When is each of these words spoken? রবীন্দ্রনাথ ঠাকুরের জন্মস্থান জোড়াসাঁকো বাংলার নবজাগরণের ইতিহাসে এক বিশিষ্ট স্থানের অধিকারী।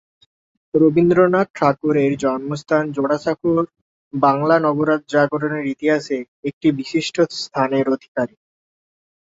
রবীন্দ্রনাথ 0.73 1.47
ঠাকুরের 1.55 2.11
জন্মস্থান 2.17 2.83
জোড়াসাঁকো 2.91 3.51
বাংলার 4.13 4.59
নবজাগরণের 4.61 5.65
ইতিহাসে 5.65 6.17
এক 6.43 6.55
বিশিষ্ট 6.79 7.15
স্থানের 7.37 7.85
অধিকারী। 7.89 8.35